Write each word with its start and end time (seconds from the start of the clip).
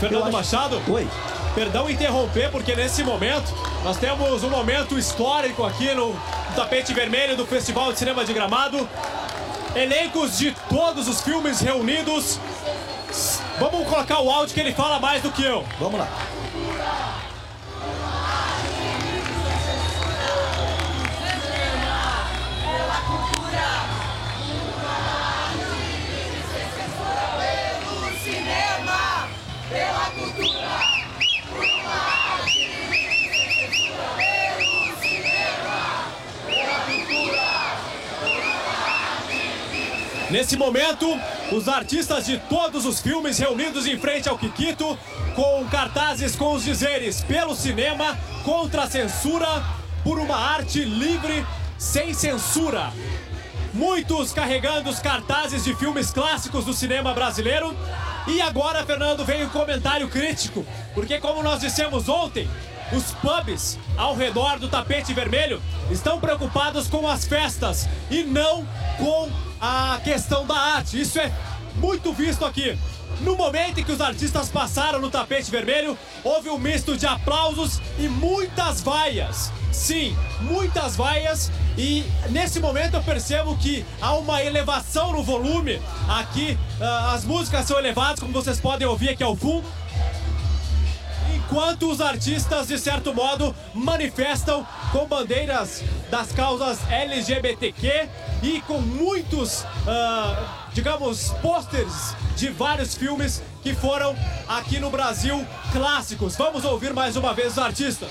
Fernando 0.00 0.22
acho- 0.24 0.32
Machado. 0.32 0.82
Oi. 0.88 1.06
Perdão 1.54 1.88
interromper, 1.88 2.50
porque 2.50 2.74
nesse 2.76 3.02
momento 3.02 3.52
nós 3.82 3.96
temos 3.96 4.42
um 4.44 4.50
momento 4.50 4.98
histórico 4.98 5.64
aqui 5.64 5.94
no 5.94 6.14
tapete 6.54 6.92
vermelho 6.92 7.36
do 7.36 7.46
Festival 7.46 7.92
de 7.92 7.98
Cinema 7.98 8.24
de 8.24 8.32
Gramado. 8.34 8.86
Elencos 9.74 10.36
de 10.38 10.54
todos 10.68 11.08
os 11.08 11.20
filmes 11.22 11.60
reunidos. 11.60 12.38
Vamos 13.58 13.86
colocar 13.88 14.20
o 14.20 14.30
áudio 14.30 14.54
que 14.54 14.60
ele 14.60 14.72
fala 14.72 14.98
mais 14.98 15.22
do 15.22 15.30
que 15.30 15.42
eu. 15.42 15.64
Vamos 15.80 15.98
lá. 15.98 16.08
Nesse 40.28 40.56
momento, 40.56 41.06
os 41.52 41.68
artistas 41.68 42.26
de 42.26 42.36
todos 42.48 42.84
os 42.84 43.00
filmes 43.00 43.38
reunidos 43.38 43.86
em 43.86 43.96
frente 43.96 44.28
ao 44.28 44.36
Kikito, 44.36 44.98
com 45.34 45.64
cartazes 45.70 46.34
com 46.34 46.52
os 46.52 46.64
dizeres 46.64 47.22
pelo 47.22 47.54
cinema, 47.54 48.18
contra 48.44 48.82
a 48.82 48.90
censura, 48.90 49.46
por 50.02 50.18
uma 50.18 50.36
arte 50.36 50.84
livre, 50.84 51.46
sem 51.78 52.12
censura. 52.12 52.92
Muitos 53.72 54.32
carregando 54.32 54.90
os 54.90 54.98
cartazes 54.98 55.64
de 55.64 55.74
filmes 55.76 56.10
clássicos 56.10 56.64
do 56.64 56.74
cinema 56.74 57.14
brasileiro. 57.14 57.76
E 58.26 58.40
agora, 58.40 58.84
Fernando, 58.84 59.24
vem 59.24 59.44
o 59.44 59.50
comentário 59.50 60.08
crítico, 60.08 60.66
porque 60.94 61.18
como 61.18 61.42
nós 61.42 61.60
dissemos 61.60 62.08
ontem, 62.08 62.48
os 62.92 63.12
pubs 63.14 63.78
ao 63.96 64.14
redor 64.14 64.58
do 64.58 64.68
tapete 64.68 65.12
vermelho 65.12 65.60
estão 65.90 66.20
preocupados 66.20 66.88
com 66.88 67.08
as 67.08 67.24
festas 67.24 67.88
e 68.10 68.22
não 68.22 68.66
com 68.98 69.30
a 69.60 70.00
questão 70.02 70.46
da 70.46 70.56
arte. 70.56 71.00
Isso 71.00 71.18
é 71.18 71.32
muito 71.76 72.12
visto 72.12 72.44
aqui. 72.44 72.76
No 73.20 73.34
momento 73.36 73.80
em 73.80 73.84
que 73.84 73.92
os 73.92 74.00
artistas 74.00 74.48
passaram 74.48 75.00
no 75.00 75.10
tapete 75.10 75.50
vermelho, 75.50 75.96
houve 76.22 76.50
um 76.50 76.58
misto 76.58 76.96
de 76.96 77.06
aplausos 77.06 77.80
e 77.98 78.08
muitas 78.08 78.82
vaias. 78.82 79.50
Sim, 79.72 80.16
muitas 80.40 80.96
vaias. 80.96 81.50
E 81.78 82.04
nesse 82.30 82.60
momento 82.60 82.94
eu 82.94 83.02
percebo 83.02 83.56
que 83.56 83.84
há 84.00 84.14
uma 84.14 84.42
elevação 84.42 85.12
no 85.12 85.22
volume. 85.22 85.80
Aqui 86.08 86.58
ah, 86.80 87.12
as 87.14 87.24
músicas 87.24 87.66
são 87.66 87.78
elevadas, 87.78 88.20
como 88.20 88.32
vocês 88.32 88.60
podem 88.60 88.86
ouvir 88.86 89.10
aqui 89.10 89.22
ao 89.22 89.34
fundo. 89.34 89.66
Enquanto 91.34 91.90
os 91.90 92.00
artistas, 92.00 92.66
de 92.66 92.78
certo 92.78 93.14
modo, 93.14 93.54
manifestam 93.72 94.66
com 94.92 95.06
bandeiras 95.06 95.82
das 96.10 96.32
causas 96.32 96.78
LGBTQ 96.90 98.08
e 98.42 98.60
com 98.62 98.78
muitos, 98.78 99.64
ah, 99.86 100.68
digamos, 100.72 101.30
pôsteres 101.42 102.14
de 102.36 102.48
vários 102.48 102.94
filmes 102.94 103.42
que 103.62 103.74
foram 103.74 104.14
aqui 104.48 104.78
no 104.78 104.90
Brasil 104.90 105.44
clássicos. 105.72 106.36
Vamos 106.36 106.64
ouvir 106.64 106.92
mais 106.92 107.16
uma 107.16 107.34
vez 107.34 107.52
os 107.52 107.58
artistas. 107.58 108.10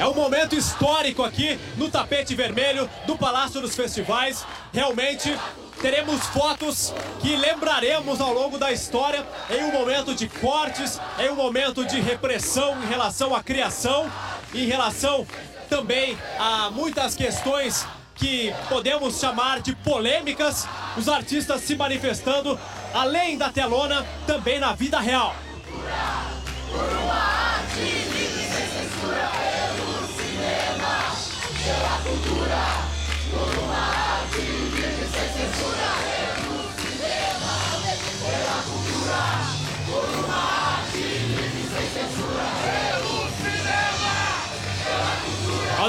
É 0.00 0.06
um 0.06 0.14
momento 0.14 0.56
histórico 0.56 1.22
aqui 1.22 1.60
no 1.76 1.90
tapete 1.90 2.34
vermelho 2.34 2.88
do 3.06 3.18
Palácio 3.18 3.60
dos 3.60 3.76
Festivais. 3.76 4.46
Realmente 4.72 5.38
teremos 5.82 6.24
fotos 6.28 6.94
que 7.20 7.36
lembraremos 7.36 8.18
ao 8.18 8.32
longo 8.32 8.56
da 8.56 8.72
história 8.72 9.26
em 9.50 9.62
um 9.62 9.70
momento 9.70 10.14
de 10.14 10.26
cortes, 10.26 10.98
em 11.18 11.28
um 11.28 11.34
momento 11.34 11.84
de 11.84 12.00
repressão 12.00 12.82
em 12.82 12.86
relação 12.86 13.34
à 13.34 13.42
criação, 13.42 14.10
em 14.54 14.64
relação 14.64 15.26
também 15.68 16.16
a 16.38 16.70
muitas 16.70 17.14
questões 17.14 17.86
que 18.14 18.54
podemos 18.70 19.20
chamar 19.20 19.60
de 19.60 19.76
polêmicas, 19.76 20.66
os 20.96 21.10
artistas 21.10 21.60
se 21.60 21.76
manifestando 21.76 22.58
além 22.94 23.36
da 23.36 23.50
telona, 23.50 24.06
também 24.26 24.58
na 24.58 24.72
vida 24.72 24.98
real. 24.98 25.36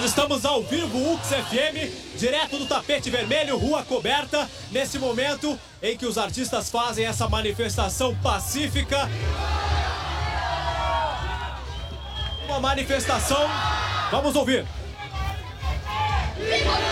Nós 0.01 0.09
estamos 0.09 0.45
ao 0.45 0.63
vivo, 0.63 1.13
UX 1.13 1.28
FM, 1.28 2.17
direto 2.17 2.57
do 2.57 2.66
tapete 2.66 3.07
vermelho, 3.12 3.56
rua 3.56 3.84
coberta, 3.84 4.50
nesse 4.72 4.97
momento 4.97 5.56
em 5.79 5.95
que 5.95 6.07
os 6.07 6.17
artistas 6.17 6.72
fazem 6.72 7.06
essa 7.06 7.29
manifestação 7.29 8.16
pacífica. 8.16 9.07
Uma 12.47 12.59
manifestação. 12.59 13.47
Vamos 14.09 14.35
ouvir. 14.35 14.66
Viva 16.35 16.91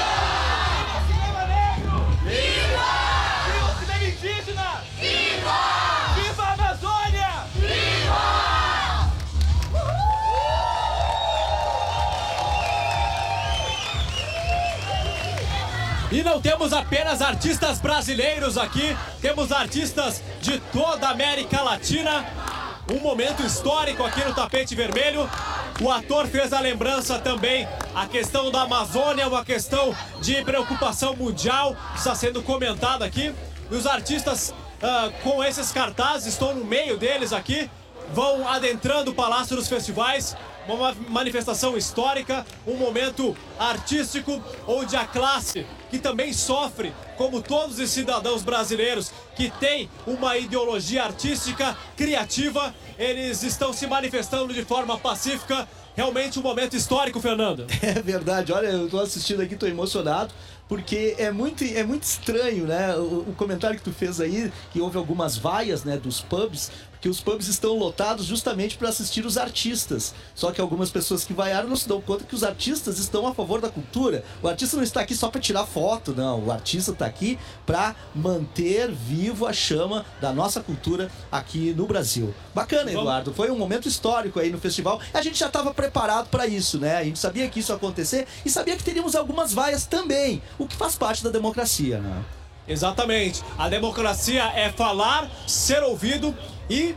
E 16.19 16.23
não 16.23 16.41
temos 16.41 16.73
apenas 16.73 17.21
artistas 17.21 17.79
brasileiros 17.79 18.57
aqui, 18.57 18.93
temos 19.21 19.53
artistas 19.53 20.21
de 20.41 20.59
toda 20.59 21.07
a 21.07 21.11
América 21.11 21.61
Latina. 21.61 22.25
Um 22.91 22.99
momento 22.99 23.41
histórico 23.41 24.03
aqui 24.03 24.25
no 24.25 24.35
tapete 24.35 24.75
vermelho. 24.75 25.29
O 25.81 25.89
ator 25.89 26.27
fez 26.27 26.51
a 26.51 26.59
lembrança 26.59 27.19
também 27.19 27.65
a 27.95 28.05
questão 28.05 28.51
da 28.51 28.63
Amazônia, 28.63 29.29
uma 29.29 29.45
questão 29.45 29.95
de 30.21 30.43
preocupação 30.43 31.15
mundial, 31.15 31.73
está 31.95 32.13
sendo 32.13 32.43
comentada 32.43 33.05
aqui. 33.05 33.33
E 33.71 33.73
os 33.73 33.87
artistas 33.87 34.53
ah, 34.83 35.09
com 35.23 35.41
esses 35.41 35.71
cartazes, 35.71 36.33
estou 36.33 36.53
no 36.53 36.65
meio 36.65 36.97
deles 36.97 37.31
aqui, 37.31 37.71
vão 38.13 38.45
adentrando 38.45 39.11
o 39.11 39.15
Palácio 39.15 39.55
dos 39.55 39.69
Festivais, 39.69 40.35
uma 40.67 40.93
manifestação 41.07 41.77
histórica, 41.77 42.45
um 42.67 42.75
momento 42.75 43.37
artístico 43.57 44.43
onde 44.67 44.97
a 44.97 45.05
classe 45.05 45.65
que 45.89 45.99
também 45.99 46.31
sofre, 46.33 46.93
como 47.17 47.41
todos 47.41 47.79
os 47.79 47.89
cidadãos 47.89 48.43
brasileiros 48.43 49.11
que 49.35 49.49
têm 49.59 49.89
uma 50.05 50.37
ideologia 50.37 51.03
artística 51.03 51.77
criativa, 51.97 52.73
eles 52.97 53.43
estão 53.43 53.73
se 53.73 53.87
manifestando 53.87 54.53
de 54.53 54.63
forma 54.63 54.97
pacífica. 54.97 55.67
Realmente 55.99 56.39
um 56.39 56.41
momento 56.41 56.77
histórico, 56.77 57.19
Fernando. 57.19 57.67
É 57.81 58.01
verdade, 58.01 58.53
olha, 58.53 58.67
eu 58.67 58.87
tô 58.87 58.99
assistindo 58.99 59.41
aqui, 59.41 59.55
tô 59.55 59.65
emocionado, 59.65 60.33
porque 60.67 61.15
é 61.17 61.31
muito, 61.31 61.63
é 61.63 61.83
muito 61.83 62.03
estranho, 62.03 62.65
né? 62.65 62.95
O, 62.95 63.25
o 63.29 63.33
comentário 63.35 63.77
que 63.77 63.83
tu 63.83 63.91
fez 63.91 64.21
aí, 64.21 64.51
que 64.71 64.79
houve 64.79 64.97
algumas 64.97 65.37
vaias, 65.37 65.83
né, 65.83 65.97
dos 65.97 66.21
pubs, 66.21 66.71
que 67.01 67.07
os 67.07 67.21
pubs 67.21 67.47
estão 67.47 67.77
lotados 67.77 68.25
justamente 68.25 68.77
para 68.77 68.89
assistir 68.89 69.25
os 69.25 69.37
artistas. 69.37 70.13
Só 70.35 70.51
que 70.51 70.59
algumas 70.59 70.89
pessoas 70.89 71.23
que 71.23 71.33
vaiaram 71.33 71.69
não 71.69 71.75
se 71.75 71.87
dão 71.87 72.01
conta 72.01 72.25
que 72.25 72.35
os 72.35 72.43
artistas 72.43 72.99
estão 72.99 73.25
a 73.25 73.33
favor 73.33 73.61
da 73.61 73.69
cultura. 73.69 74.23
O 74.41 74.47
artista 74.47 74.75
não 74.75 74.83
está 74.83 75.01
aqui 75.01 75.15
só 75.15 75.29
para 75.29 75.39
tirar 75.39 75.65
foto, 75.65 76.13
não. 76.13 76.45
O 76.45 76.51
artista 76.51 76.91
está 76.91 77.05
aqui 77.05 77.39
para 77.65 77.95
manter 78.13 78.91
vivo 78.91 79.47
a 79.47 79.53
chama 79.53 80.05
da 80.19 80.33
nossa 80.33 80.59
cultura 80.59 81.09
aqui 81.31 81.73
no 81.73 81.87
Brasil. 81.87 82.33
Bacana, 82.53 82.91
Eduardo. 82.91 83.33
Foi 83.33 83.49
um 83.49 83.57
momento 83.57 83.87
histórico 83.87 84.39
aí 84.39 84.49
no 84.49 84.59
festival. 84.59 84.99
A 85.13 85.21
gente 85.21 85.39
já 85.39 85.47
estava 85.47 85.73
preparado 85.73 85.88
para 85.89 86.47
isso, 86.47 86.79
né? 86.79 86.97
A 86.97 87.03
gente 87.03 87.19
sabia 87.19 87.47
que 87.47 87.59
isso 87.59 87.71
ia 87.71 87.75
acontecer 87.75 88.27
e 88.45 88.49
sabia 88.49 88.75
que 88.75 88.83
teríamos 88.83 89.15
algumas 89.15 89.53
vaias 89.53 89.85
também, 89.85 90.41
o 90.57 90.67
que 90.67 90.75
faz 90.75 90.95
parte 90.95 91.23
da 91.23 91.29
democracia, 91.29 91.99
né? 91.99 92.23
Exatamente. 92.67 93.43
A 93.57 93.67
democracia 93.67 94.43
é 94.55 94.69
falar, 94.69 95.29
ser 95.47 95.81
ouvido 95.81 96.37
e 96.69 96.95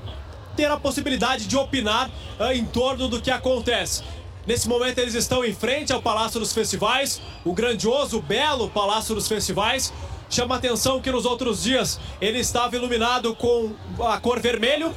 ter 0.55 0.71
a 0.71 0.77
possibilidade 0.77 1.47
de 1.47 1.57
opinar 1.57 2.11
ah, 2.39 2.55
em 2.55 2.65
torno 2.67 3.09
do 3.09 3.21
que 3.21 3.31
acontece. 3.31 4.03
Nesse 4.47 4.69
momento 4.69 4.99
eles 4.99 5.15
estão 5.15 5.45
em 5.45 5.55
frente 5.55 5.93
ao 5.93 6.03
Palácio 6.03 6.39
dos 6.41 6.53
Festivais, 6.53 7.23
o 7.45 7.53
grandioso, 7.53 8.21
belo 8.21 8.69
Palácio 8.69 9.15
dos 9.15 9.29
Festivais. 9.29 9.93
Chama 10.29 10.57
atenção 10.57 11.01
que 11.01 11.11
nos 11.11 11.25
outros 11.25 11.63
dias 11.63 12.01
ele 12.21 12.39
estava 12.39 12.75
iluminado 12.75 13.35
com 13.35 13.73
a 14.01 14.19
cor 14.19 14.41
vermelho. 14.41 14.95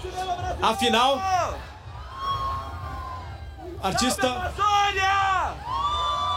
Afinal, 0.61 1.21
artista. 3.81 4.53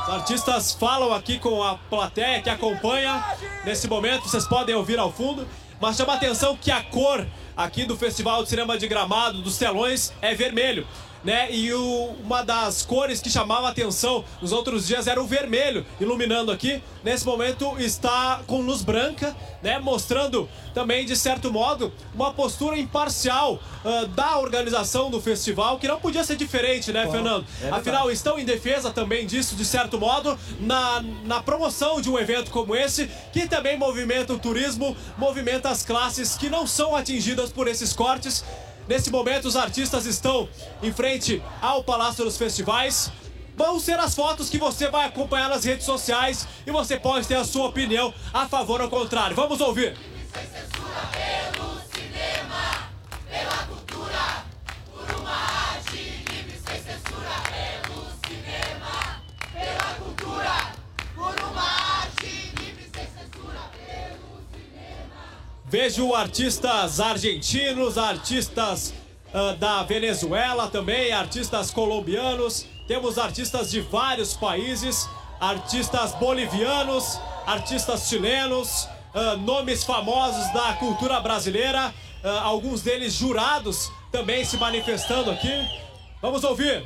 Os 0.07 0.15
artistas 0.15 0.73
falam 0.73 1.13
aqui 1.13 1.39
com 1.39 1.63
a 1.63 1.77
plateia 1.77 2.41
que 2.41 2.49
acompanha 2.49 3.23
nesse 3.65 3.87
momento, 3.87 4.29
vocês 4.29 4.47
podem 4.47 4.75
ouvir 4.75 4.99
ao 4.99 5.13
fundo, 5.13 5.47
mas 5.81 5.97
chama 5.97 6.15
a 6.15 6.17
atenção 6.17 6.57
que 6.57 6.71
a 6.71 6.83
cor 6.83 7.27
aqui 7.57 7.85
do 7.85 7.97
Festival 7.97 8.43
de 8.43 8.49
Cinema 8.49 8.79
de 8.79 8.89
Gramado, 8.89 9.43
dos 9.43 9.59
telões, 9.59 10.13
é 10.23 10.35
vermelho. 10.35 10.87
Né? 11.25 11.51
E 11.53 11.73
o- 11.75 12.15
uma 12.23 12.43
das 12.45 12.83
cores 12.87 13.21
que 13.21 13.29
chamava 13.29 13.67
a 13.67 13.71
atenção 13.71 14.25
nos 14.41 14.53
outros 14.53 14.87
dias 14.87 15.07
era 15.09 15.21
o 15.21 15.27
vermelho, 15.27 15.85
iluminando 16.01 16.53
aqui. 16.53 16.81
Nesse 17.03 17.27
momento 17.27 17.75
está 17.79 18.41
com 18.47 18.61
luz 18.61 18.83
branca, 18.83 19.37
né? 19.61 19.79
Mostrando 19.81 20.49
também, 20.73 21.05
de 21.05 21.17
certo 21.17 21.53
modo, 21.53 21.93
uma 22.15 22.33
postura 22.33 22.79
imparcial 22.79 23.59
ah, 23.85 24.05
da 24.15 24.39
organização 24.39 25.11
do 25.11 25.21
festival, 25.21 25.79
que 25.79 25.89
não 25.89 25.99
podia 25.99 26.23
ser 26.23 26.37
diferente, 26.37 26.93
né, 26.93 27.09
Fernando? 27.11 27.45
Afinal, 27.73 28.11
estão 28.13 28.39
em 28.39 28.45
defesa 28.45 28.91
também 28.93 29.27
disso, 29.27 29.57
de 29.57 29.65
certo 29.65 29.99
modo, 29.99 30.39
na, 30.61 31.03
na 31.25 31.43
promoção 31.43 32.01
de 32.01 32.09
um 32.09 32.17
evento 32.19 32.51
como 32.53 32.77
esse, 32.77 33.11
que 33.33 33.49
também 33.49 33.77
movimenta 33.77 34.33
o 34.33 34.39
turismo, 34.39 34.97
movimenta 35.17 35.69
as 35.69 35.83
classes 35.85 36.37
que 36.37 36.49
não 36.49 36.65
são 36.67 36.95
atingidas 36.95 37.51
por 37.51 37.67
esses 37.67 37.93
cortes. 37.93 38.45
Nesse 38.89 39.11
momento, 39.11 39.47
os 39.47 39.55
artistas 39.55 40.07
estão 40.07 40.49
em 40.83 40.91
frente 40.91 41.43
ao 41.61 41.85
Palácio 41.85 42.25
dos 42.25 42.39
Festivais. 42.39 43.13
Vão 43.55 43.79
ser 43.79 43.99
as 43.99 44.15
fotos 44.15 44.49
que 44.49 44.57
você 44.57 44.89
vai 44.89 45.05
acompanhar 45.05 45.51
nas 45.51 45.65
redes 45.65 45.85
sociais 45.85 46.49
e 46.67 46.71
você 46.71 46.99
pode 46.99 47.29
ter 47.29 47.35
a 47.35 47.45
sua 47.45 47.67
opinião 47.67 48.15
a 48.33 48.49
favor 48.49 48.81
ou 48.81 48.89
contrário. 48.89 49.37
Vamos 49.37 49.61
ouvir. 49.61 49.95
Vejo 65.71 66.15
artistas 66.15 66.99
argentinos, 66.99 67.99
artistas 67.99 68.95
ah, 69.35 69.55
da 69.59 69.83
Venezuela 69.83 70.67
também, 70.69 71.13
artistas 71.13 71.71
colombianos. 71.71 72.65
Temos 72.87 73.19
artistas 73.19 73.71
de 73.71 73.83
vários 73.83 74.33
países, 74.33 75.07
artistas 75.39 76.15
bolivianos, 76.15 77.21
artistas 77.47 78.09
chilenos, 78.09 78.89
ah, 79.15 79.37
nomes 79.37 79.85
famosos 79.85 80.51
da 80.55 80.73
cultura 80.73 81.21
brasileira, 81.21 81.93
ah, 82.25 82.41
alguns 82.45 82.81
deles 82.81 83.13
jurados 83.13 83.93
também 84.11 84.47
se 84.47 84.57
manifestando 84.57 85.31
aqui. 85.31 85.69
Vamos 86.23 86.45
ouvir. 86.45 86.83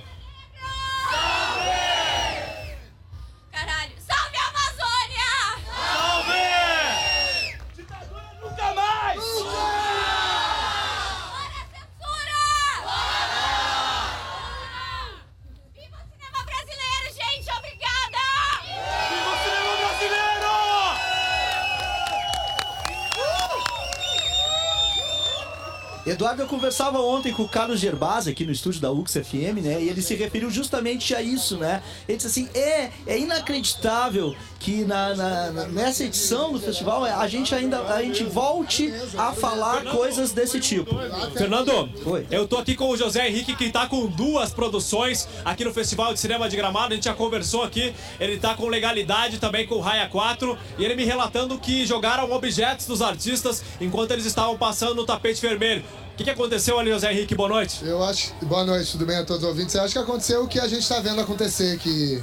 Eduardo, 26.13 26.43
eu 26.43 26.47
conversava 26.47 27.01
ontem 27.01 27.33
com 27.33 27.43
o 27.43 27.49
Carlos 27.49 27.81
Gerbasi 27.81 28.31
aqui 28.31 28.45
no 28.45 28.53
estúdio 28.53 28.81
da 28.81 28.91
UX 28.93 29.13
FM, 29.15 29.63
né? 29.63 29.81
E 29.83 29.89
ele 29.89 30.03
se 30.03 30.15
referiu 30.15 30.51
justamente 30.51 31.15
a 31.15 31.23
isso, 31.23 31.57
né? 31.57 31.83
Ele 32.09 32.17
disse 32.17 32.29
assim: 32.29 32.49
é, 32.55 32.91
é 33.07 33.19
inacreditável 33.19 34.35
que 34.59 34.85
na, 34.85 35.15
na- 35.15 35.51
nessa 35.69 36.05
edição 36.05 36.53
do 36.53 36.61
festival 36.61 37.05
a 37.05 37.27
gente 37.27 37.55
ainda 37.55 37.81
a 37.83 38.03
gente 38.03 38.23
volte 38.25 38.93
a 39.17 39.33
falar 39.33 39.85
coisas 39.85 40.33
desse 40.33 40.61
tipo. 40.61 40.95
Fernando, 41.37 41.89
Oi. 42.05 42.27
eu 42.31 42.47
tô 42.47 42.59
aqui 42.59 42.75
com 42.75 42.89
o 42.91 42.97
José 42.97 43.29
Henrique, 43.29 43.57
que 43.57 43.71
tá 43.71 43.87
com 43.87 44.07
duas 44.07 44.53
produções 44.53 45.29
aqui 45.45 45.65
no 45.65 45.73
Festival 45.73 46.13
de 46.13 46.21
Cinema 46.21 46.49
de 46.49 46.57
Gramado. 46.57 46.93
A 46.93 46.95
gente 46.97 47.05
já 47.05 47.15
conversou 47.15 47.63
aqui. 47.63 47.93
Ele 48.21 48.39
tá 48.39 48.55
com 48.55 48.67
legalidade 48.69 49.39
também 49.39 49.67
com 49.67 49.77
o 49.77 49.81
Raia 49.81 50.09
4. 50.09 50.57
E 50.79 50.85
ele 50.85 50.95
me 50.95 51.05
relatando 51.05 51.59
que 51.59 51.85
jogaram 51.87 52.31
objetos 52.31 52.87
dos 52.87 53.03
artistas 53.03 53.63
enquanto 53.81 54.13
eles 54.13 54.27
estavam 54.27 54.57
passando 54.57 54.95
no 54.95 55.05
tapete 55.05 55.41
vermelho. 55.41 55.83
O 56.13 56.17
que, 56.17 56.25
que 56.25 56.31
aconteceu 56.31 56.79
ali, 56.79 56.91
José 56.91 57.11
Henrique? 57.13 57.35
Boa 57.35 57.49
noite. 57.49 57.81
Eu 57.85 58.03
acho. 58.05 58.33
Boa 58.43 58.65
noite, 58.65 58.93
tudo 58.93 59.07
bem 59.07 59.17
a 59.17 59.25
todos 59.25 59.43
os 59.43 59.49
ouvintes? 59.49 59.75
Eu 59.75 59.83
acho 59.83 59.93
que 59.95 59.99
aconteceu 59.99 60.45
o 60.45 60.49
que 60.49 60.61
a 60.61 60.69
gente 60.69 60.83
está 60.83 61.01
vendo 61.01 61.21
acontecer, 61.21 61.79
que 61.79 62.23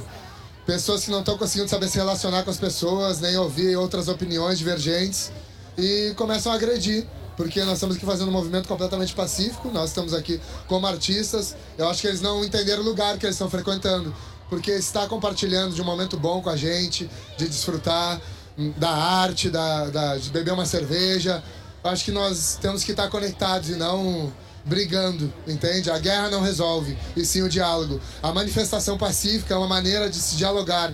pessoas 0.64 1.04
que 1.04 1.10
não 1.10 1.20
estão 1.20 1.36
conseguindo 1.36 1.68
saber 1.68 1.88
se 1.88 1.96
relacionar 1.98 2.44
com 2.44 2.50
as 2.50 2.56
pessoas, 2.56 3.20
nem 3.20 3.36
ouvir 3.36 3.76
outras 3.76 4.06
opiniões 4.08 4.58
divergentes 4.58 5.32
e 5.76 6.12
começam 6.16 6.52
a 6.52 6.54
agredir. 6.54 7.06
Porque 7.36 7.64
nós 7.64 7.74
estamos 7.74 7.96
aqui 7.96 8.04
fazendo 8.04 8.28
um 8.28 8.32
movimento 8.32 8.68
completamente 8.68 9.14
pacífico, 9.14 9.70
nós 9.72 9.90
estamos 9.90 10.12
aqui 10.14 10.40
como 10.68 10.86
artistas. 10.86 11.56
Eu 11.76 11.88
acho 11.88 12.00
que 12.02 12.06
eles 12.06 12.20
não 12.20 12.44
entenderam 12.44 12.82
o 12.82 12.84
lugar 12.84 13.16
que 13.18 13.24
eles 13.26 13.34
estão 13.34 13.48
frequentando. 13.50 14.14
Porque 14.48 14.70
está 14.72 15.06
compartilhando 15.06 15.74
de 15.74 15.80
um 15.80 15.84
momento 15.84 16.16
bom 16.16 16.42
com 16.42 16.50
a 16.50 16.56
gente, 16.56 17.08
de 17.38 17.48
desfrutar 17.48 18.20
hum, 18.58 18.72
da 18.76 18.90
arte, 18.90 19.48
da, 19.48 19.86
da- 19.86 20.16
de 20.18 20.28
beber 20.30 20.52
uma 20.52 20.66
cerveja. 20.66 21.42
Acho 21.82 22.04
que 22.04 22.12
nós 22.12 22.58
temos 22.60 22.84
que 22.84 22.90
estar 22.90 23.08
conectados 23.08 23.70
e 23.70 23.76
não 23.76 24.30
brigando, 24.64 25.32
entende? 25.46 25.90
A 25.90 25.98
guerra 25.98 26.28
não 26.28 26.42
resolve, 26.42 26.96
e 27.16 27.24
sim 27.24 27.42
o 27.42 27.48
diálogo. 27.48 28.00
A 28.22 28.32
manifestação 28.32 28.98
pacífica 28.98 29.54
é 29.54 29.56
uma 29.56 29.66
maneira 29.66 30.08
de 30.10 30.16
se 30.16 30.36
dialogar 30.36 30.92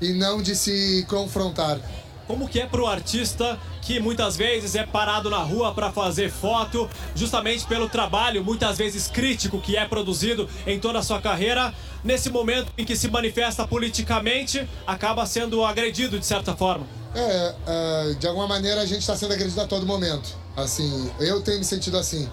e 0.00 0.12
não 0.12 0.42
de 0.42 0.54
se 0.54 1.04
confrontar. 1.08 1.80
Como 2.26 2.46
que 2.46 2.60
é 2.60 2.66
pro 2.66 2.86
artista 2.86 3.58
que 3.80 3.98
muitas 3.98 4.36
vezes 4.36 4.74
é 4.74 4.84
parado 4.84 5.30
na 5.30 5.38
rua 5.38 5.72
para 5.72 5.90
fazer 5.90 6.30
foto, 6.30 6.90
justamente 7.14 7.66
pelo 7.66 7.88
trabalho 7.88 8.44
muitas 8.44 8.76
vezes 8.76 9.06
crítico 9.06 9.62
que 9.62 9.78
é 9.78 9.86
produzido 9.86 10.46
em 10.66 10.78
toda 10.78 10.98
a 10.98 11.02
sua 11.02 11.22
carreira, 11.22 11.72
nesse 12.04 12.28
momento 12.28 12.70
em 12.76 12.84
que 12.84 12.94
se 12.94 13.08
manifesta 13.08 13.66
politicamente, 13.66 14.68
acaba 14.86 15.24
sendo 15.24 15.64
agredido 15.64 16.18
de 16.18 16.26
certa 16.26 16.54
forma. 16.54 16.97
É, 17.14 17.54
é, 17.66 18.14
de 18.14 18.26
alguma 18.26 18.46
maneira 18.46 18.80
a 18.80 18.86
gente 18.86 19.00
está 19.00 19.16
sendo 19.16 19.32
agredido 19.32 19.60
a 19.60 19.66
todo 19.66 19.86
momento. 19.86 20.36
Assim, 20.56 21.10
eu 21.18 21.40
tenho 21.40 21.58
me 21.58 21.64
sentido 21.64 21.96
assim. 21.96 22.28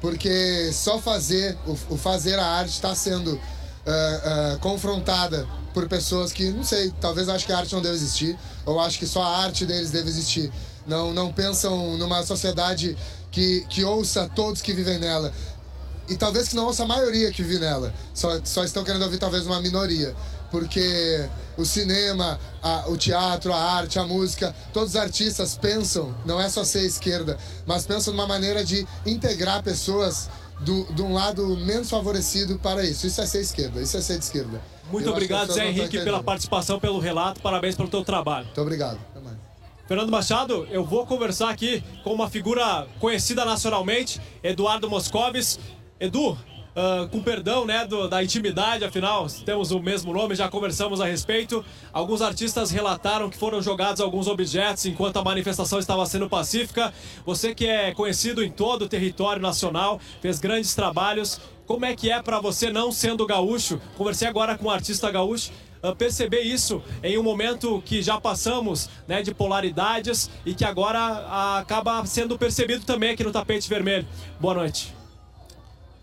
Porque 0.00 0.70
só 0.72 0.98
fazer, 0.98 1.56
o, 1.66 1.94
o 1.94 1.96
fazer 1.96 2.38
a 2.38 2.46
arte 2.46 2.70
está 2.70 2.94
sendo 2.94 3.38
é, 3.84 4.52
é, 4.54 4.58
confrontada 4.58 5.46
por 5.74 5.88
pessoas 5.88 6.32
que, 6.32 6.50
não 6.50 6.64
sei, 6.64 6.92
talvez 7.00 7.28
acho 7.28 7.46
que 7.46 7.52
a 7.52 7.58
arte 7.58 7.74
não 7.74 7.82
deve 7.82 7.94
existir, 7.94 8.38
ou 8.64 8.80
acho 8.80 8.98
que 8.98 9.06
só 9.06 9.22
a 9.22 9.38
arte 9.38 9.64
deles 9.64 9.90
deve 9.90 10.08
existir. 10.08 10.52
Não, 10.86 11.12
não 11.12 11.32
pensam 11.32 11.96
numa 11.96 12.22
sociedade 12.24 12.96
que, 13.30 13.64
que 13.68 13.84
ouça 13.84 14.28
todos 14.34 14.62
que 14.62 14.72
vivem 14.72 14.98
nela. 14.98 15.32
E 16.08 16.16
talvez 16.16 16.48
que 16.48 16.56
não 16.56 16.64
ouça 16.64 16.84
a 16.84 16.86
maioria 16.86 17.30
que 17.30 17.42
vive 17.42 17.58
nela. 17.58 17.92
Só, 18.14 18.40
só 18.42 18.64
estão 18.64 18.82
querendo 18.82 19.02
ouvir 19.02 19.18
talvez 19.18 19.46
uma 19.46 19.60
minoria. 19.60 20.14
Porque 20.50 21.28
o 21.56 21.64
cinema, 21.64 22.38
a- 22.62 22.84
o 22.88 22.96
teatro, 22.96 23.52
a 23.52 23.56
arte, 23.60 23.98
a 23.98 24.04
música, 24.04 24.54
todos 24.72 24.90
os 24.90 24.96
artistas 24.96 25.56
pensam, 25.56 26.14
não 26.24 26.40
é 26.40 26.48
só 26.48 26.64
ser 26.64 26.84
esquerda, 26.86 27.36
mas 27.66 27.84
pensam 27.86 28.14
numa 28.14 28.26
maneira 28.26 28.64
de 28.64 28.86
integrar 29.04 29.62
pessoas 29.62 30.28
do, 30.60 30.84
de 30.92 31.02
um 31.02 31.12
lado 31.12 31.46
menos 31.58 31.88
favorecido 31.90 32.58
para 32.58 32.82
isso. 32.84 33.06
Isso 33.06 33.20
é 33.20 33.26
ser 33.26 33.40
esquerda, 33.40 33.80
isso 33.80 33.96
é 33.96 34.00
ser 34.00 34.18
de 34.18 34.24
esquerda. 34.24 34.60
Muito 34.90 35.06
Eu 35.06 35.12
obrigado, 35.12 35.52
Zé 35.52 35.68
Henrique, 35.68 36.00
pela 36.02 36.22
participação, 36.22 36.80
pelo 36.80 36.98
relato. 36.98 37.40
Parabéns 37.42 37.74
pelo 37.74 37.88
teu 37.88 38.02
trabalho. 38.02 38.46
Muito 38.46 38.60
obrigado. 38.62 38.98
Fernando 39.86 40.10
Machado, 40.10 40.66
eu 40.70 40.84
vou 40.84 41.06
conversar 41.06 41.48
aqui 41.48 41.82
com 42.04 42.12
uma 42.12 42.28
figura 42.28 42.86
conhecida 43.00 43.42
nacionalmente, 43.44 44.20
Eduardo 44.42 44.88
Moscovis. 44.88 45.58
Edu, 46.00 46.36
ah, 46.76 47.08
com 47.10 47.20
perdão 47.20 47.64
né, 47.64 47.86
do- 47.86 48.08
da 48.08 48.22
intimidade, 48.22 48.84
afinal 48.84 49.26
temos 49.44 49.70
o 49.70 49.80
mesmo 49.80 50.12
nome, 50.12 50.34
já 50.34 50.48
conversamos 50.48 51.00
a 51.00 51.06
respeito. 51.06 51.64
Alguns 51.92 52.22
artistas 52.22 52.70
relataram 52.70 53.28
que 53.28 53.36
foram 53.36 53.60
jogados 53.60 54.00
alguns 54.00 54.26
objetos 54.26 54.86
enquanto 54.86 55.18
a 55.18 55.24
manifestação 55.24 55.78
estava 55.78 56.04
sendo 56.06 56.28
pacífica. 56.28 56.92
Você 57.26 57.54
que 57.54 57.66
é 57.66 57.92
conhecido 57.92 58.42
em 58.44 58.50
todo 58.50 58.82
o 58.82 58.88
território 58.88 59.42
nacional, 59.42 60.00
fez 60.20 60.38
grandes 60.38 60.74
trabalhos. 60.74 61.40
Como 61.66 61.84
é 61.84 61.94
que 61.94 62.10
é 62.10 62.22
para 62.22 62.40
você, 62.40 62.70
não 62.70 62.90
sendo 62.90 63.26
gaúcho? 63.26 63.80
Conversei 63.96 64.26
agora 64.26 64.56
com 64.56 64.66
um 64.66 64.70
artista 64.70 65.10
gaúcho 65.10 65.50
uh, 65.82 65.94
perceber 65.94 66.40
isso 66.40 66.82
em 67.02 67.18
um 67.18 67.22
momento 67.22 67.82
que 67.84 68.00
já 68.00 68.20
passamos 68.20 68.88
né, 69.06 69.20
de 69.22 69.34
polaridades 69.34 70.30
e 70.46 70.54
que 70.54 70.64
agora 70.64 70.98
ah, 70.98 71.58
acaba 71.58 72.04
sendo 72.06 72.38
percebido 72.38 72.84
também 72.86 73.10
aqui 73.10 73.22
no 73.22 73.32
tapete 73.32 73.68
vermelho. 73.68 74.06
Boa 74.40 74.54
noite. 74.54 74.97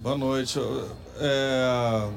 Boa 0.05 0.15
noite. 0.19 0.55
Eu- 0.59 0.87
É, 1.19 2.09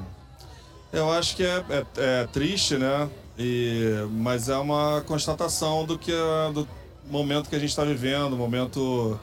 eu 0.92 1.10
acho 1.10 1.34
que 1.34 1.42
é, 1.42 1.64
é- 1.70 1.86
é 1.96 2.26
triste, 2.26 2.76
né? 2.76 3.08
E, 3.38 4.06
mas 4.10 4.50
é 4.50 4.58
uma 4.58 5.00
constatação 5.06 5.86
do 5.86 5.98
que 5.98 6.12
do 6.52 6.68
momento 7.10 7.48
que 7.48 7.56
a 7.56 7.58
gente 7.58 7.70
está 7.70 7.84
vivendo, 7.84 8.36
momento 8.36 9.18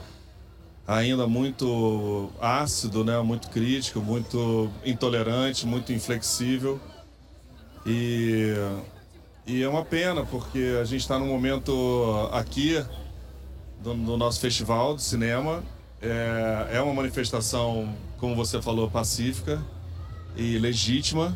ainda 0.87 1.27
muito 1.27 2.31
ácido, 2.41 3.03
né? 3.03 3.19
Muito 3.21 3.51
crítico, 3.51 3.99
muito 3.99 4.67
intolerante, 4.83 5.67
muito 5.67 5.93
inflexível. 5.93 6.79
E, 7.85 8.55
e 9.45 9.61
é 9.61 9.69
uma 9.69 9.85
pena 9.85 10.25
porque 10.25 10.75
a 10.81 10.85
gente 10.85 11.01
está 11.01 11.19
num 11.19 11.27
momento 11.27 12.29
aqui 12.31 12.83
do, 13.83 13.93
do 13.93 14.17
nosso 14.17 14.39
festival 14.39 14.95
de 14.95 15.03
cinema. 15.03 15.61
É, 16.05 16.77
é 16.77 16.81
uma 16.81 16.93
manifestação, 16.93 17.91
como 18.19 18.35
você 18.35 18.61
falou, 18.61 18.89
pacífica 18.89 19.59
e 20.37 20.59
legítima. 20.59 21.35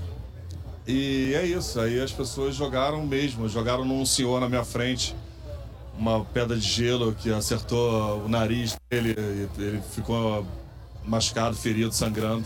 E 0.87 1.33
é 1.35 1.45
isso, 1.45 1.79
aí 1.79 1.99
as 1.99 2.11
pessoas 2.11 2.55
jogaram 2.55 3.05
mesmo, 3.05 3.49
jogaram 3.49 3.83
num 3.83 4.05
senhor 4.05 4.39
na 4.39 4.47
minha 4.47 4.63
frente 4.63 5.15
uma 5.97 6.23
pedra 6.23 6.55
de 6.55 6.65
gelo 6.65 7.13
que 7.13 7.31
acertou 7.31 8.23
o 8.23 8.29
nariz 8.29 8.75
dele, 8.89 9.15
e 9.17 9.61
ele 9.61 9.81
ficou 9.81 10.45
machucado, 11.05 11.55
ferido, 11.55 11.91
sangrando. 11.91 12.45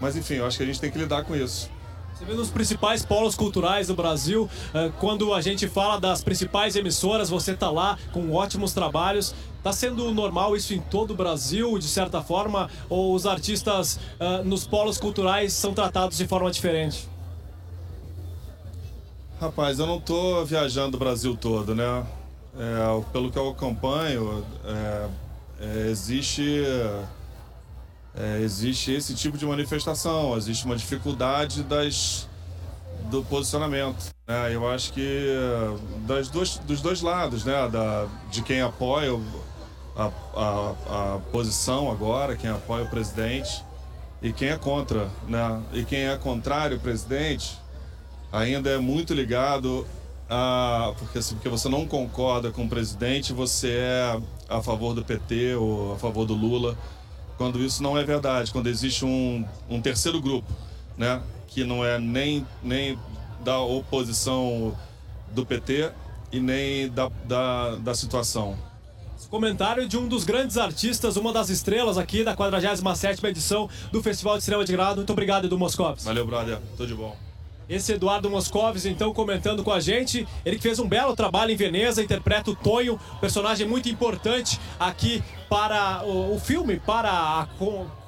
Mas 0.00 0.16
enfim, 0.16 0.34
eu 0.34 0.46
acho 0.46 0.56
que 0.56 0.64
a 0.64 0.66
gente 0.66 0.80
tem 0.80 0.90
que 0.90 0.98
lidar 0.98 1.24
com 1.24 1.36
isso. 1.36 1.70
Você 2.14 2.24
vê 2.24 2.34
nos 2.34 2.48
principais 2.48 3.04
polos 3.04 3.34
culturais 3.34 3.88
do 3.88 3.94
Brasil, 3.94 4.48
eh, 4.72 4.92
quando 5.00 5.34
a 5.34 5.40
gente 5.40 5.66
fala 5.66 5.98
das 5.98 6.22
principais 6.22 6.76
emissoras, 6.76 7.28
você 7.28 7.54
tá 7.54 7.68
lá 7.68 7.98
com 8.12 8.32
ótimos 8.32 8.72
trabalhos. 8.72 9.34
Tá 9.64 9.72
sendo 9.72 10.12
normal 10.12 10.54
isso 10.54 10.72
em 10.72 10.80
todo 10.80 11.10
o 11.10 11.16
Brasil, 11.16 11.76
de 11.76 11.88
certa 11.88 12.22
forma, 12.22 12.70
ou 12.88 13.14
os 13.14 13.26
artistas 13.26 13.98
eh, 14.20 14.42
nos 14.44 14.64
polos 14.64 14.96
culturais 14.96 15.52
são 15.52 15.74
tratados 15.74 16.16
de 16.16 16.26
forma 16.28 16.50
diferente? 16.52 17.08
Rapaz, 19.40 19.80
eu 19.80 19.86
não 19.86 20.00
tô 20.00 20.44
viajando 20.44 20.96
o 20.96 21.00
Brasil 21.00 21.36
todo, 21.36 21.74
né? 21.74 22.06
É, 22.56 23.02
pelo 23.12 23.32
que 23.32 23.38
eu 23.38 23.48
acompanho, 23.48 24.44
é, 24.64 25.08
é, 25.60 25.88
existe, 25.90 26.62
é, 28.16 28.40
existe 28.40 28.92
esse 28.92 29.14
tipo 29.14 29.36
de 29.36 29.44
manifestação, 29.44 30.36
existe 30.36 30.64
uma 30.64 30.76
dificuldade 30.76 31.62
das, 31.62 32.28
do 33.10 33.22
posicionamento. 33.24 34.14
Né? 34.26 34.54
Eu 34.54 34.68
acho 34.68 34.92
que 34.92 35.28
das 36.06 36.28
duas, 36.28 36.58
dos 36.58 36.80
dois 36.80 37.00
lados, 37.00 37.44
né? 37.44 37.68
Da, 37.68 38.06
de 38.30 38.42
quem 38.42 38.60
apoia 38.60 39.10
a, 39.96 40.10
a, 40.34 41.14
a 41.14 41.18
posição 41.32 41.90
agora, 41.90 42.36
quem 42.36 42.50
apoia 42.50 42.84
o 42.84 42.88
presidente 42.88 43.64
e 44.22 44.32
quem 44.32 44.48
é 44.48 44.56
contra, 44.56 45.08
né? 45.28 45.62
E 45.72 45.84
quem 45.84 46.06
é 46.06 46.16
contrário 46.16 46.76
ao 46.76 46.82
presidente 46.82 47.58
ainda 48.32 48.70
é 48.70 48.78
muito 48.78 49.12
ligado 49.12 49.86
ah, 50.28 50.94
porque, 50.98 51.18
assim, 51.18 51.34
porque 51.34 51.48
você 51.48 51.68
não 51.68 51.86
concorda 51.86 52.50
com 52.50 52.64
o 52.64 52.68
presidente, 52.68 53.32
você 53.32 53.70
é 53.70 54.20
a 54.48 54.62
favor 54.62 54.94
do 54.94 55.04
PT 55.04 55.54
ou 55.54 55.94
a 55.94 55.98
favor 55.98 56.24
do 56.24 56.34
Lula, 56.34 56.76
quando 57.36 57.60
isso 57.60 57.82
não 57.82 57.98
é 57.98 58.04
verdade, 58.04 58.52
quando 58.52 58.68
existe 58.68 59.04
um, 59.04 59.44
um 59.68 59.80
terceiro 59.80 60.20
grupo, 60.20 60.52
né, 60.96 61.20
que 61.48 61.64
não 61.64 61.84
é 61.84 61.98
nem, 61.98 62.46
nem 62.62 62.98
da 63.42 63.58
oposição 63.58 64.76
do 65.32 65.44
PT 65.44 65.90
e 66.32 66.40
nem 66.40 66.88
da, 66.88 67.10
da, 67.24 67.76
da 67.76 67.94
situação. 67.94 68.56
Comentário 69.30 69.88
de 69.88 69.96
um 69.96 70.06
dos 70.06 70.22
grandes 70.22 70.56
artistas, 70.56 71.16
uma 71.16 71.32
das 71.32 71.48
estrelas 71.48 71.98
aqui 71.98 72.22
da 72.22 72.36
47ª 72.36 73.24
edição 73.24 73.68
do 73.90 74.00
Festival 74.00 74.38
de 74.38 74.44
Cinema 74.44 74.64
de 74.64 74.70
Grado. 74.70 74.96
Muito 74.98 75.12
obrigado, 75.12 75.46
Edu 75.46 75.58
Moscovitz. 75.58 76.04
Valeu, 76.04 76.24
brother. 76.24 76.60
Tudo 76.76 76.86
de 76.86 76.94
bom. 76.94 77.16
Esse 77.68 77.94
Eduardo 77.94 78.28
Moscovis, 78.28 78.84
então, 78.84 79.12
comentando 79.12 79.64
com 79.64 79.72
a 79.72 79.80
gente. 79.80 80.28
Ele 80.44 80.56
que 80.56 80.62
fez 80.62 80.78
um 80.78 80.86
belo 80.86 81.16
trabalho 81.16 81.50
em 81.50 81.56
Veneza, 81.56 82.02
interpreta 82.02 82.50
o 82.50 82.54
Tonho, 82.54 83.00
personagem 83.20 83.66
muito 83.66 83.88
importante 83.88 84.60
aqui 84.78 85.22
para 85.48 86.02
o, 86.04 86.34
o 86.34 86.40
filme, 86.40 86.78
para 86.80 87.10
a, 87.10 87.46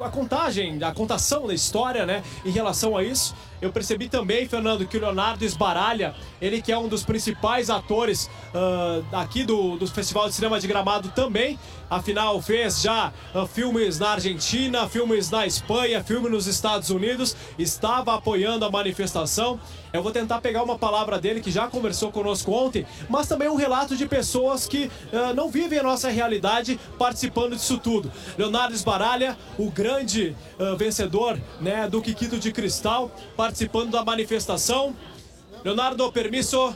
a, 0.01 0.09
contagem, 0.09 0.83
a 0.83 0.93
contação 0.93 1.47
da 1.47 1.55
história, 1.55 2.07
né, 2.07 2.23
em 2.45 2.51
relação 2.51 2.97
a 2.97 3.03
isso. 3.03 3.35
Eu 3.61 3.73
percebi 3.73 4.09
também, 4.09 4.47
Fernando, 4.47 4.87
que 4.87 4.97
o 4.97 5.01
Leonardo 5.01 5.45
Esbaralha, 5.45 6.15
ele 6.41 6.61
que 6.61 6.71
é 6.71 6.79
um 6.79 6.89
dos 6.89 7.05
principais 7.05 7.71
atores 7.71 8.29
uh, 8.55 9.05
aqui 9.13 9.45
do, 9.45 9.77
do 9.77 9.87
Festival 9.87 10.29
de 10.29 10.35
Cinema 10.35 10.61
de 10.61 10.67
Gramado 10.67 11.09
também, 11.11 11.59
afinal 11.89 12.41
fez 12.43 12.83
já 12.83 13.13
uh, 13.35 13.47
filmes 13.47 13.99
na 13.99 14.11
Argentina, 14.11 14.87
filmes 14.89 15.31
na 15.31 15.47
Espanha, 15.47 16.05
filmes 16.05 16.31
nos 16.31 16.47
Estados 16.47 16.91
Unidos, 16.91 17.35
estava 17.59 18.15
apoiando 18.15 18.65
a 18.65 18.71
manifestação. 18.71 19.59
Eu 19.93 20.03
vou 20.03 20.13
tentar 20.13 20.43
pegar 20.43 20.63
uma 20.63 20.79
palavra 20.79 21.19
dele 21.19 21.41
que 21.41 21.51
já 21.51 21.69
conversou 21.69 22.13
conosco 22.13 22.53
ontem, 22.53 22.85
mas 23.09 23.27
também 23.27 23.49
um 23.49 23.57
relato 23.57 23.97
de 23.97 24.07
pessoas 24.07 24.67
que 24.67 24.91
uh, 25.13 25.33
não 25.35 25.49
vivem 25.49 25.79
a 25.79 25.83
nossa 25.83 26.11
realidade 26.11 26.79
participando 26.99 27.57
disso 27.57 27.79
tudo. 27.79 28.13
Leonardo 28.37 28.75
Esbaralha, 28.75 29.37
o 29.59 29.71
grande 29.71 30.37
vencedor 30.77 31.39
né, 31.61 31.89
do 31.89 32.03
Kikito 32.03 32.39
de 32.39 32.53
Cristal, 32.53 33.11
participando 33.47 33.93
da 33.93 34.05
manifestação. 34.05 34.93
Leonardo, 35.65 36.11
permiso, 36.11 36.71
uh, 36.71 36.75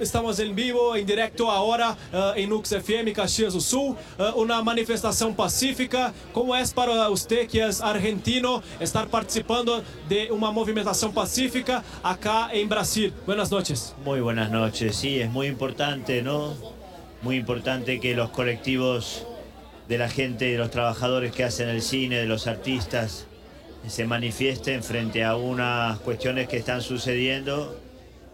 estamos 0.00 0.40
em 0.40 0.52
vivo, 0.52 0.96
em 0.96 1.04
direto 1.04 1.48
agora 1.48 1.92
uh, 1.92 2.36
em 2.36 2.48
Nux 2.48 2.68
FM, 2.68 3.14
Caxias 3.14 3.54
do 3.54 3.60
Sul, 3.60 3.96
uh, 4.18 4.40
uma 4.40 4.60
manifestação 4.62 5.32
pacífica. 5.32 6.12
Como 6.32 6.52
é 6.52 6.66
para 6.66 7.08
você 7.08 7.46
que 7.46 7.60
é 7.60 7.70
argentino 7.80 8.60
estar 8.80 9.06
participando 9.06 9.84
de 10.08 10.32
uma 10.32 10.52
movimentação 10.52 11.12
pacífica 11.12 11.84
acá 12.02 12.50
em 12.52 12.66
Brasil? 12.66 13.12
Buenas 13.24 13.50
noches. 13.50 13.94
Muy 14.04 14.20
buenas 14.20 14.50
noches, 14.50 14.96
sí, 14.96 15.20
es 15.20 15.30
muy 15.30 15.46
importante, 15.46 16.22
¿no? 16.22 16.54
Muy 17.22 17.36
importante 17.36 18.00
que 18.00 18.14
los 18.14 18.30
colectivos 18.30 19.24
de 19.88 19.98
la 19.98 20.08
gente, 20.08 20.46
de 20.46 20.58
los 20.58 20.70
trabajadores 20.70 21.30
que 21.32 21.44
hacen 21.44 21.68
el 21.68 21.82
cine, 21.82 22.16
de 22.16 22.26
los 22.26 22.48
artistas, 22.48 23.26
se 23.88 24.06
manifiesten 24.06 24.82
frente 24.82 25.24
a 25.24 25.36
unas 25.36 25.98
cuestiones 26.00 26.48
que 26.48 26.56
están 26.56 26.82
sucediendo 26.82 27.78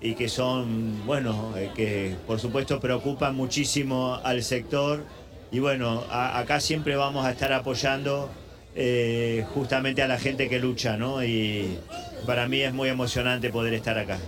y 0.01 0.15
que 0.15 0.29
son, 0.29 1.07
bueno, 1.07 1.55
eh, 1.57 1.71
que 1.75 2.17
por 2.27 2.39
supuesto 2.41 2.81
preocupan 2.81 3.35
muchísimo 3.35 4.21
al 4.23 4.43
sector 4.43 5.05
y 5.51 5.59
bueno, 5.59 6.05
acá 6.11 6.61
siempre 6.61 6.97
vamos 6.97 7.25
a 7.25 7.31
estar 7.31 7.53
apoyando 7.53 8.29
eh, 8.75 9.45
justamente 9.55 10.03
a 10.03 10.09
la 10.09 10.19
gente 10.19 10.49
que 10.49 10.59
lucha, 10.59 10.97
¿no? 10.97 11.25
Y 11.25 11.79
para 12.27 12.49
mí 12.49 12.61
es 12.61 12.75
muy 12.75 12.89
emocionante 12.89 13.51
poder 13.51 13.73
estar 13.75 13.97
acá. 13.97 14.19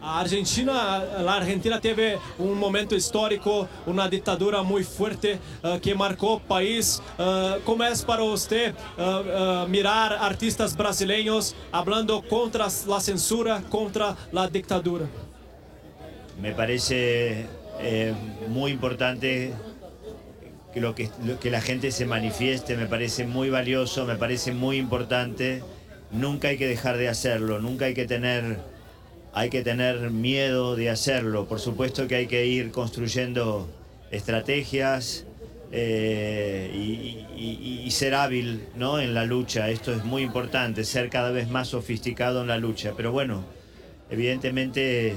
Argentina, 0.00 0.72
a 0.72 1.32
Argentina 1.32 1.80
teve 1.80 2.18
um 2.38 2.54
momento 2.54 2.94
histórico, 2.94 3.68
uma 3.86 4.08
ditadura 4.08 4.62
muito 4.62 4.88
forte 4.88 5.38
uh, 5.62 5.80
que 5.80 5.92
marcou 5.94 6.36
o 6.36 6.40
país. 6.40 6.98
Uh, 7.18 7.60
como 7.64 7.82
é 7.82 7.92
para 8.06 8.22
você 8.22 8.74
uh, 8.96 9.68
mirar 9.68 10.12
artistas 10.12 10.74
brasileiros 10.74 11.54
falando 11.70 12.22
contra 12.22 12.66
a 12.66 13.00
censura, 13.00 13.62
contra 13.68 14.16
a 14.34 14.46
ditadura? 14.48 15.08
Me 16.40 16.52
parece 16.52 17.46
eh, 17.80 18.14
muy 18.48 18.70
importante 18.70 19.52
que 20.72 21.50
la 21.50 21.60
gente 21.60 21.90
se 21.90 22.06
manifieste, 22.06 22.76
me 22.76 22.86
parece 22.86 23.26
muy 23.26 23.50
valioso, 23.50 24.04
me 24.04 24.14
parece 24.14 24.52
muy 24.52 24.76
importante. 24.76 25.64
Nunca 26.12 26.48
hay 26.48 26.56
que 26.56 26.68
dejar 26.68 26.96
de 26.96 27.08
hacerlo, 27.08 27.58
nunca 27.58 27.86
hay 27.86 27.94
que 27.94 28.06
tener 28.06 28.60
hay 29.32 29.50
que 29.50 29.62
tener 29.62 30.10
miedo 30.10 30.76
de 30.76 30.90
hacerlo. 30.90 31.46
Por 31.46 31.60
supuesto 31.60 32.08
que 32.08 32.16
hay 32.16 32.26
que 32.26 32.46
ir 32.46 32.70
construyendo 32.70 33.68
estrategias 34.10 35.24
eh, 35.70 36.70
y, 37.36 37.90
ser 37.90 38.14
hábil 38.14 38.64
¿no? 38.76 39.00
en 39.00 39.14
la 39.14 39.24
lucha. 39.24 39.70
Esto 39.70 39.92
es 39.92 40.04
muy 40.04 40.22
importante, 40.22 40.84
ser 40.84 41.08
cada 41.08 41.30
vez 41.30 41.48
más 41.48 41.68
sofisticado 41.68 42.42
en 42.42 42.48
la 42.48 42.58
lucha. 42.58 42.92
Pero 42.96 43.10
bueno, 43.12 43.44
evidentemente 44.10 45.14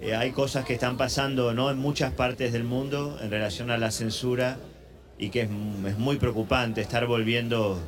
eh, 0.00 0.14
hay 0.16 0.32
cosas 0.32 0.64
que 0.64 0.72
están 0.74 0.96
pasando 0.96 1.54
¿no? 1.54 1.70
en 1.70 1.78
muchas 1.78 2.12
partes 2.12 2.52
del 2.52 2.64
mundo 2.64 3.18
en 3.22 3.30
relación 3.30 3.70
a 3.70 3.78
la 3.78 3.90
censura 3.90 4.58
y 5.18 5.28
que 5.28 5.42
es, 5.42 5.50
es 5.86 5.98
muy 5.98 6.16
preocupante 6.16 6.80
estar 6.80 7.06
volviendo 7.06 7.78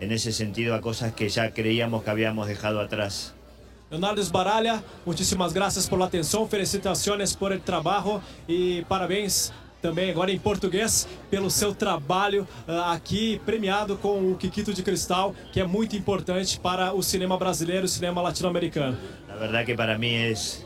en 0.00 0.10
ese 0.10 0.32
sentido 0.32 0.74
a 0.74 0.80
cosas 0.80 1.12
que 1.12 1.28
ya 1.28 1.52
creíamos 1.52 2.02
que 2.02 2.10
habíamos 2.10 2.48
dejado 2.48 2.80
atrás. 2.80 3.34
Leonardo 3.90 4.20
Esbaralha, 4.20 4.84
muitíssimas 5.04 5.52
graças 5.52 5.88
pela 5.88 6.06
atenção, 6.06 6.46
felicitações 6.46 7.34
por 7.34 7.50
el 7.50 7.58
trabalho 7.58 8.22
e 8.48 8.84
parabéns 8.88 9.52
também 9.82 10.10
agora 10.10 10.30
em 10.30 10.38
português 10.38 11.08
pelo 11.28 11.50
seu 11.50 11.74
trabalho 11.74 12.46
uh, 12.68 12.92
aqui 12.92 13.40
premiado 13.44 13.96
com 13.96 14.30
o 14.30 14.36
Kikito 14.36 14.72
de 14.72 14.84
Cristal, 14.84 15.34
que 15.52 15.58
é 15.58 15.64
muito 15.64 15.96
importante 15.96 16.60
para 16.60 16.92
o 16.92 17.02
cinema 17.02 17.36
brasileiro, 17.36 17.86
o 17.86 17.88
cinema 17.88 18.22
latino-americano. 18.22 18.96
La 19.26 19.34
verdad 19.34 19.64
que 19.64 19.74
para 19.74 19.98
mí 19.98 20.14
es 20.14 20.64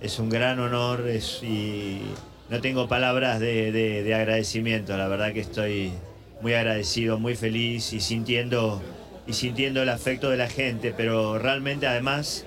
es 0.00 0.20
un 0.20 0.28
gran 0.28 0.60
honor 0.60 1.08
es, 1.08 1.42
y 1.42 2.00
no 2.48 2.60
tengo 2.60 2.86
de, 2.86 3.72
de, 3.72 4.02
de 4.04 4.14
agradecimiento. 4.14 4.96
La 4.96 5.08
verdad 5.08 5.32
que 5.32 5.40
estoy 5.40 5.92
muy 6.40 6.54
agradecido, 6.54 7.18
muy 7.18 7.34
feliz 7.34 7.92
y 7.92 8.00
sintiendo 8.00 8.80
y 9.26 9.32
sintiendo 9.32 9.82
el 9.82 9.88
afecto 9.88 10.30
de 10.30 10.36
la 10.36 10.48
gente, 10.48 10.94
pero 10.96 11.38
realmente 11.38 11.86
además 11.86 12.46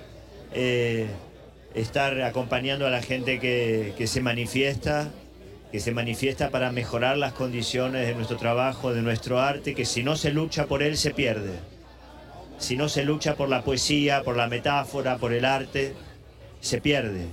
eh, 0.54 1.08
estar 1.74 2.22
acompañando 2.22 2.86
a 2.86 2.90
la 2.90 3.02
gente 3.02 3.40
que, 3.40 4.08
se 4.08 4.22
manifiesta 4.22 5.12
que 5.72 5.80
se 5.80 5.92
manifiesta 5.92 6.52
para 6.52 6.72
mejorar 6.72 7.18
las 7.18 7.34
condiciones 7.34 8.06
de 8.06 8.14
nuestro 8.14 8.38
trabajo, 8.38 8.94
de 8.94 9.02
nuestro 9.02 9.40
arte, 9.40 9.74
que 9.74 9.86
si 9.86 10.04
no 10.04 10.16
se 10.16 10.32
lucha 10.32 10.68
por 10.68 10.84
él 10.84 10.98
se 10.98 11.10
pierde. 11.12 11.54
Si 12.60 12.78
no 12.78 12.90
se 12.90 13.04
lucha 13.04 13.36
por 13.36 13.50
la 13.50 13.64
poesía, 13.64 14.22
por 14.22 14.38
la 14.38 14.48
metáfora, 14.48 15.18
por 15.18 15.34
el 15.34 15.46
arte, 15.46 15.96
se 16.62 16.80
pierde. 16.80 17.26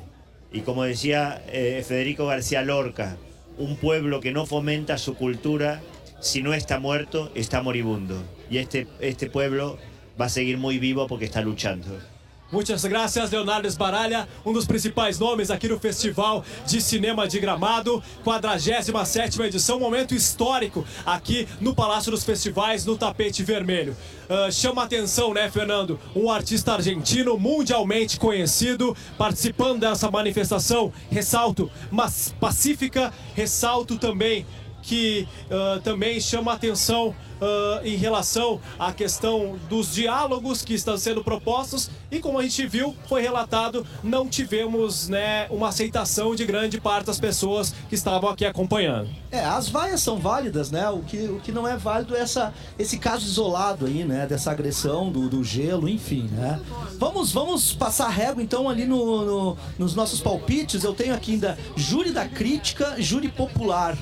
Y 0.53 0.61
como 0.63 0.85
decía 0.85 1.43
eh, 1.49 1.85
Federico 1.87 2.27
García 2.27 2.63
Lorca, 2.63 3.19
un 3.59 3.77
pueblo 3.77 4.21
que 4.21 4.33
no 4.33 4.47
fomenta 4.47 4.97
su 4.97 5.17
cultura, 5.17 5.83
si 6.21 6.43
no 6.43 6.55
está 6.55 6.79
muerto, 6.79 7.31
está 7.35 7.61
moribundo. 7.61 8.25
Y 8.51 8.57
este, 8.57 8.87
este 9.01 9.29
pueblo 9.29 9.79
va 10.19 10.27
a 10.27 10.31
seguir 10.31 10.57
muy 10.57 10.79
vivo 10.79 11.07
porque 11.07 11.27
está 11.27 11.43
luchando. 11.43 11.99
Muitas 12.53 12.85
graças, 12.85 13.31
Leonardo 13.31 13.69
Esbaralha, 13.69 14.29
um 14.45 14.53
dos 14.53 14.67
principais 14.67 15.21
nomes 15.21 15.53
aqui 15.53 15.69
no 15.69 15.79
Festival 15.79 16.45
de 16.67 16.81
Cinema 16.81 17.29
de 17.29 17.39
Gramado, 17.39 18.03
47ª 18.25 19.45
edição, 19.45 19.79
momento 19.79 20.17
histórico 20.17 20.85
aqui 21.07 21.47
no 21.61 21.77
Palácio 21.77 22.11
dos 22.11 22.25
Festivais, 22.25 22.85
no 22.85 22.99
tapete 22.99 23.45
vermelho. 23.45 23.97
Uh, 24.29 24.51
chama 24.51 24.83
atenção, 24.83 25.33
né, 25.33 25.49
Fernando? 25.49 25.99
Um 26.15 26.29
artista 26.29 26.73
argentino 26.73 27.39
mundialmente 27.39 28.19
conhecido 28.19 28.97
participando 29.17 29.79
dessa 29.79 30.11
manifestação, 30.11 30.93
ressalto, 31.09 31.71
mas 31.89 32.35
pacífica, 32.41 33.13
ressalto 33.37 33.97
também 33.97 34.45
que 34.83 35.27
uh, 35.51 35.81
também 35.81 36.21
chama 36.21 36.53
atenção 36.53 37.15
uh, 37.41 37.85
em 37.85 37.97
relação 37.97 38.61
à 38.79 38.93
questão 38.93 39.59
dos 39.69 39.93
diálogos 39.93 40.63
que 40.63 40.75
estão 40.75 40.97
sendo 40.97 41.25
propostos 41.25 41.91
e 42.11 42.19
como 42.19 42.39
a 42.39 42.43
gente 42.43 42.67
viu, 42.67 42.95
foi 43.09 43.23
relatado, 43.23 43.87
não 44.03 44.29
tivemos 44.29 45.09
né, 45.09 45.47
uma 45.49 45.69
aceitação 45.69 46.35
de 46.35 46.45
grande 46.45 46.81
parte 46.81 47.07
das 47.07 47.21
pessoas 47.21 47.75
que 47.89 47.95
estavam 47.95 48.29
aqui 48.29 48.45
acompanhando. 48.45 49.09
É, 49.31 49.45
as 49.45 49.69
vaias 49.69 50.01
são 50.01 50.19
válidas, 50.19 50.71
né? 50.73 50.91
O 50.91 51.03
que, 51.03 51.19
o 51.27 51.41
que 51.41 51.53
não 51.53 51.67
é 51.67 51.77
válido 51.77 52.17
é 52.17 52.21
essa, 52.21 52.53
esse 52.79 52.99
caso 52.99 53.25
isolado 53.25 53.87
aí, 53.87 54.05
né? 54.05 54.27
Dessa 54.27 54.51
agressão 54.51 55.11
do, 55.11 55.29
do 55.29 55.45
gelo, 55.45 55.89
enfim, 55.89 56.29
né? 56.33 56.61
Vamos, 56.99 57.33
vamos 57.33 57.73
passar 57.73 58.09
régua 58.09 58.43
então 58.43 58.69
ali 58.69 58.85
no, 58.87 59.25
no, 59.25 59.57
nos 59.79 59.95
nossos 59.95 60.21
palpites. 60.21 60.83
Eu 60.83 60.93
tenho 60.93 61.15
aqui 61.15 61.35
ainda 61.35 61.57
júri 61.77 62.11
da 62.11 62.27
crítica, 62.27 62.97
júri 62.99 63.29
popular. 63.29 63.97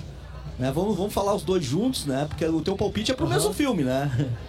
Né? 0.58 0.72
Vamos, 0.72 0.96
vamos 0.96 1.14
falar 1.14 1.34
os 1.34 1.42
dois 1.42 1.64
juntos, 1.64 2.04
né? 2.04 2.26
Porque 2.28 2.44
o 2.44 2.60
teu 2.60 2.76
palpite 2.76 3.12
é 3.12 3.14
pro 3.14 3.28
mesmo 3.28 3.52
filme, 3.52 3.84
né? 3.84 4.10